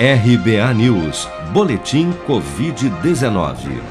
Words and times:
RBA 0.00 0.72
News, 0.74 1.26
Boletim 1.52 2.12
Covid-19. 2.24 3.82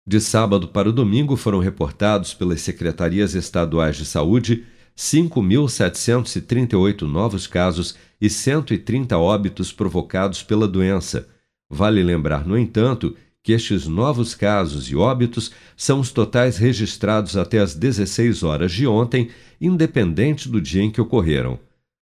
De 0.06 0.20
sábado 0.20 0.68
para 0.68 0.88
o 0.88 0.92
domingo 0.92 1.36
foram 1.36 1.58
reportados 1.58 2.32
pelas 2.32 2.62
secretarias 2.62 3.34
estaduais 3.34 3.96
de 3.96 4.06
saúde 4.06 4.64
5.738 4.98 7.02
novos 7.02 7.46
casos 7.46 7.94
e 8.20 8.28
130 8.28 9.16
óbitos 9.16 9.70
provocados 9.72 10.42
pela 10.42 10.66
doença. 10.66 11.28
Vale 11.70 12.02
lembrar, 12.02 12.44
no 12.44 12.58
entanto, 12.58 13.14
que 13.40 13.52
estes 13.52 13.86
novos 13.86 14.34
casos 14.34 14.90
e 14.90 14.96
óbitos 14.96 15.52
são 15.76 16.00
os 16.00 16.10
totais 16.10 16.58
registrados 16.58 17.36
até 17.36 17.60
as 17.60 17.76
16 17.76 18.42
horas 18.42 18.72
de 18.72 18.88
ontem, 18.88 19.30
independente 19.60 20.48
do 20.48 20.60
dia 20.60 20.82
em 20.82 20.90
que 20.90 21.00
ocorreram. 21.00 21.60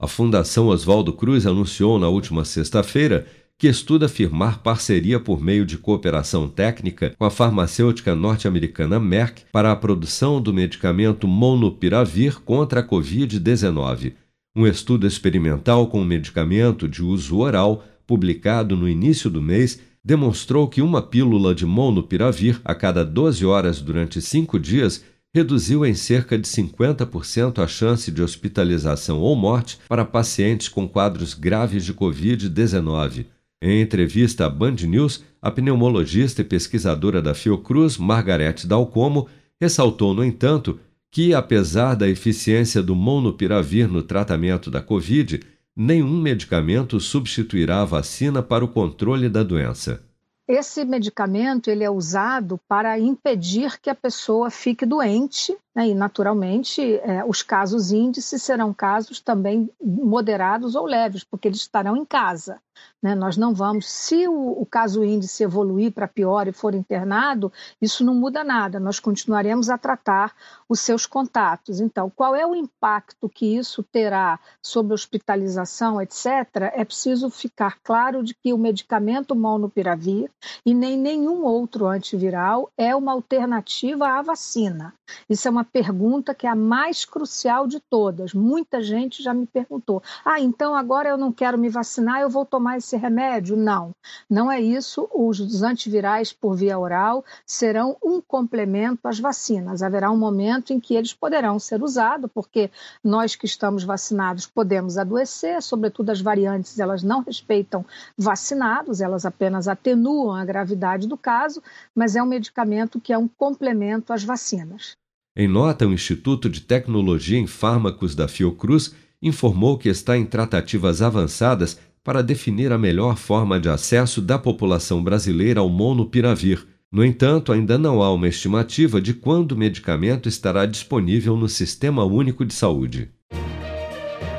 A 0.00 0.06
Fundação 0.06 0.68
Oswaldo 0.68 1.12
Cruz 1.12 1.44
anunciou 1.44 1.98
na 1.98 2.08
última 2.08 2.46
sexta-feira 2.46 3.26
que 3.60 3.68
estuda 3.68 4.08
firmar 4.08 4.60
parceria 4.62 5.20
por 5.20 5.38
meio 5.38 5.66
de 5.66 5.76
cooperação 5.76 6.48
técnica 6.48 7.14
com 7.18 7.26
a 7.26 7.30
farmacêutica 7.30 8.14
norte-americana 8.14 8.98
Merck 8.98 9.42
para 9.52 9.70
a 9.70 9.76
produção 9.76 10.40
do 10.40 10.50
medicamento 10.50 11.28
Monopiravir 11.28 12.40
contra 12.40 12.80
a 12.80 12.82
Covid-19. 12.82 14.14
Um 14.56 14.66
estudo 14.66 15.06
experimental 15.06 15.88
com 15.88 16.00
o 16.00 16.06
medicamento 16.06 16.88
de 16.88 17.04
uso 17.04 17.36
oral, 17.36 17.84
publicado 18.06 18.74
no 18.74 18.88
início 18.88 19.28
do 19.28 19.42
mês, 19.42 19.78
demonstrou 20.02 20.66
que 20.66 20.80
uma 20.80 21.02
pílula 21.02 21.54
de 21.54 21.66
Monopiravir 21.66 22.62
a 22.64 22.74
cada 22.74 23.04
12 23.04 23.44
horas 23.44 23.82
durante 23.82 24.22
cinco 24.22 24.58
dias 24.58 25.04
reduziu 25.34 25.84
em 25.84 25.92
cerca 25.92 26.38
de 26.38 26.48
50% 26.48 27.62
a 27.62 27.66
chance 27.66 28.10
de 28.10 28.22
hospitalização 28.22 29.20
ou 29.20 29.36
morte 29.36 29.78
para 29.86 30.02
pacientes 30.02 30.66
com 30.66 30.88
quadros 30.88 31.34
graves 31.34 31.84
de 31.84 31.92
Covid-19. 31.92 33.26
Em 33.62 33.82
entrevista 33.82 34.46
à 34.46 34.48
Band 34.48 34.76
News, 34.86 35.22
a 35.42 35.50
pneumologista 35.50 36.40
e 36.40 36.44
pesquisadora 36.44 37.20
da 37.20 37.34
Fiocruz, 37.34 37.98
Margarete 37.98 38.66
Dalcomo, 38.66 39.28
ressaltou, 39.60 40.14
no 40.14 40.24
entanto, 40.24 40.80
que, 41.10 41.34
apesar 41.34 41.94
da 41.94 42.08
eficiência 42.08 42.82
do 42.82 42.94
monopiravir 42.94 43.86
no 43.86 44.02
tratamento 44.02 44.70
da 44.70 44.80
Covid, 44.80 45.40
nenhum 45.76 46.18
medicamento 46.22 46.98
substituirá 46.98 47.82
a 47.82 47.84
vacina 47.84 48.42
para 48.42 48.64
o 48.64 48.68
controle 48.68 49.28
da 49.28 49.42
doença. 49.42 50.02
Esse 50.48 50.84
medicamento 50.84 51.70
ele 51.70 51.84
é 51.84 51.90
usado 51.90 52.58
para 52.66 52.98
impedir 52.98 53.78
que 53.78 53.90
a 53.90 53.94
pessoa 53.94 54.50
fique 54.50 54.86
doente? 54.86 55.54
E, 55.76 55.94
naturalmente, 55.94 56.96
é, 56.96 57.24
os 57.24 57.42
casos 57.42 57.92
índices 57.92 58.42
serão 58.42 58.74
casos 58.74 59.20
também 59.20 59.70
moderados 59.80 60.74
ou 60.74 60.84
leves, 60.84 61.22
porque 61.22 61.46
eles 61.46 61.60
estarão 61.60 61.96
em 61.96 62.04
casa. 62.04 62.60
Né? 63.02 63.14
Nós 63.14 63.36
não 63.36 63.54
vamos, 63.54 63.88
se 63.88 64.28
o, 64.28 64.60
o 64.60 64.66
caso 64.66 65.04
índice 65.04 65.42
evoluir 65.42 65.92
para 65.92 66.06
pior 66.06 66.46
e 66.46 66.52
for 66.52 66.74
internado, 66.74 67.52
isso 67.80 68.04
não 68.04 68.14
muda 68.14 68.44
nada, 68.44 68.78
nós 68.78 69.00
continuaremos 69.00 69.70
a 69.70 69.78
tratar 69.78 70.34
os 70.68 70.80
seus 70.80 71.06
contatos. 71.06 71.80
Então, 71.80 72.10
qual 72.14 72.34
é 72.34 72.46
o 72.46 72.54
impacto 72.54 73.28
que 73.28 73.56
isso 73.56 73.82
terá 73.82 74.38
sobre 74.62 74.92
hospitalização, 74.92 76.00
etc., 76.00 76.26
é 76.74 76.84
preciso 76.84 77.30
ficar 77.30 77.78
claro 77.82 78.22
de 78.22 78.34
que 78.34 78.52
o 78.52 78.58
medicamento 78.58 79.34
molnupiravir 79.34 80.30
e 80.64 80.74
nem 80.74 80.96
nenhum 80.96 81.42
outro 81.44 81.86
antiviral 81.86 82.70
é 82.76 82.94
uma 82.94 83.12
alternativa 83.12 84.08
à 84.08 84.22
vacina. 84.22 84.94
Isso 85.28 85.48
é 85.48 85.50
uma 85.60 85.64
pergunta 85.64 86.34
que 86.34 86.46
é 86.46 86.50
a 86.50 86.54
mais 86.54 87.04
crucial 87.04 87.66
de 87.66 87.80
todas. 87.80 88.32
Muita 88.32 88.82
gente 88.82 89.22
já 89.22 89.34
me 89.34 89.46
perguntou: 89.46 90.02
ah, 90.24 90.40
então 90.40 90.74
agora 90.74 91.10
eu 91.10 91.18
não 91.18 91.30
quero 91.30 91.58
me 91.58 91.68
vacinar, 91.68 92.20
eu 92.20 92.30
vou 92.30 92.46
tomar 92.46 92.78
esse 92.78 92.96
remédio? 92.96 93.56
Não, 93.56 93.94
não 94.28 94.50
é 94.50 94.58
isso. 94.58 95.08
Os 95.12 95.62
antivirais 95.62 96.32
por 96.32 96.56
via 96.56 96.78
oral 96.78 97.22
serão 97.44 97.96
um 98.02 98.20
complemento 98.22 99.06
às 99.06 99.20
vacinas. 99.20 99.82
Haverá 99.82 100.10
um 100.10 100.16
momento 100.16 100.72
em 100.72 100.80
que 100.80 100.94
eles 100.94 101.12
poderão 101.12 101.58
ser 101.58 101.82
usados, 101.82 102.30
porque 102.32 102.70
nós 103.04 103.36
que 103.36 103.44
estamos 103.44 103.84
vacinados 103.84 104.46
podemos 104.46 104.96
adoecer, 104.96 105.62
sobretudo 105.62 106.10
as 106.10 106.22
variantes, 106.22 106.78
elas 106.78 107.02
não 107.02 107.22
respeitam 107.22 107.84
vacinados, 108.16 109.02
elas 109.02 109.26
apenas 109.26 109.68
atenuam 109.68 110.34
a 110.34 110.44
gravidade 110.44 111.06
do 111.06 111.18
caso, 111.18 111.62
mas 111.94 112.16
é 112.16 112.22
um 112.22 112.26
medicamento 112.26 112.98
que 112.98 113.12
é 113.12 113.18
um 113.18 113.28
complemento 113.28 114.12
às 114.12 114.24
vacinas. 114.24 114.96
Em 115.40 115.48
nota, 115.48 115.86
o 115.86 115.92
Instituto 115.94 116.50
de 116.50 116.60
Tecnologia 116.60 117.38
em 117.38 117.46
Fármacos 117.46 118.14
da 118.14 118.28
Fiocruz 118.28 118.94
informou 119.22 119.78
que 119.78 119.88
está 119.88 120.14
em 120.14 120.26
tratativas 120.26 121.00
avançadas 121.00 121.80
para 122.04 122.22
definir 122.22 122.70
a 122.72 122.76
melhor 122.76 123.16
forma 123.16 123.58
de 123.58 123.66
acesso 123.66 124.20
da 124.20 124.38
população 124.38 125.02
brasileira 125.02 125.60
ao 125.60 125.70
monopiravir. 125.70 126.66
No 126.92 127.02
entanto, 127.02 127.54
ainda 127.54 127.78
não 127.78 128.02
há 128.02 128.12
uma 128.12 128.28
estimativa 128.28 129.00
de 129.00 129.14
quando 129.14 129.52
o 129.52 129.56
medicamento 129.56 130.28
estará 130.28 130.66
disponível 130.66 131.34
no 131.38 131.48
Sistema 131.48 132.04
Único 132.04 132.44
de 132.44 132.52
Saúde. 132.52 133.08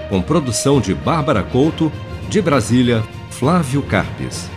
Com 0.07 0.22
produção 0.22 0.79
de 0.79 0.94
Bárbara 0.94 1.41
Couto, 1.41 1.91
de 2.29 2.39
Brasília, 2.44 3.01
Flávio 3.31 3.81
Carpes. 3.81 4.47